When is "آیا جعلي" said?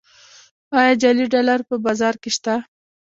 0.79-1.25